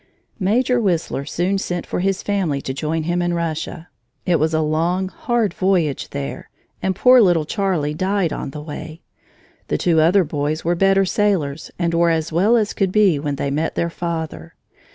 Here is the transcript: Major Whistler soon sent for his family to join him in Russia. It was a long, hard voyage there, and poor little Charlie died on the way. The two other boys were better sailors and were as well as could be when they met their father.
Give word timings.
Major 0.39 0.81
Whistler 0.81 1.25
soon 1.25 1.59
sent 1.59 1.85
for 1.85 1.99
his 1.99 2.23
family 2.23 2.59
to 2.63 2.73
join 2.73 3.03
him 3.03 3.21
in 3.21 3.35
Russia. 3.35 3.87
It 4.25 4.39
was 4.39 4.51
a 4.51 4.59
long, 4.59 5.09
hard 5.09 5.53
voyage 5.53 6.09
there, 6.09 6.49
and 6.81 6.95
poor 6.95 7.21
little 7.21 7.45
Charlie 7.45 7.93
died 7.93 8.33
on 8.33 8.49
the 8.49 8.63
way. 8.63 9.03
The 9.67 9.77
two 9.77 10.01
other 10.01 10.23
boys 10.23 10.65
were 10.65 10.73
better 10.73 11.05
sailors 11.05 11.69
and 11.77 11.93
were 11.93 12.09
as 12.09 12.31
well 12.31 12.57
as 12.57 12.73
could 12.73 12.91
be 12.91 13.19
when 13.19 13.35
they 13.35 13.51
met 13.51 13.75
their 13.75 13.91
father. 13.91 14.55